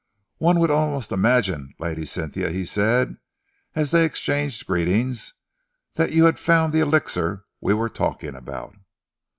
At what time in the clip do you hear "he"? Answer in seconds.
2.49-2.65